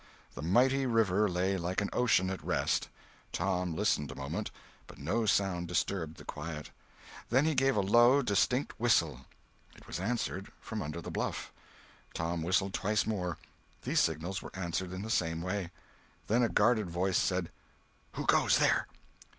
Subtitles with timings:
[0.33, 2.89] The mighty river lay like an ocean at rest.
[3.31, 4.49] Tom listened a moment,
[4.87, 6.71] but no sound disturbed the quiet.
[7.29, 9.27] Then he gave a low, distinct whistle.
[9.75, 11.53] It was answered from under the bluff.
[12.15, 13.37] Tom whistled twice more;
[13.83, 15.69] these signals were answered in the same way.
[16.25, 17.51] Then a guarded voice said:
[18.13, 18.87] "Who goes there?"